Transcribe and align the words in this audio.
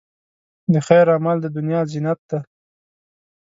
د 0.73 0.75
خیر 0.87 1.07
عمل، 1.15 1.37
د 1.41 1.45
دنیا 1.57 1.81
زینت 1.91 2.19
دی. 2.29 2.39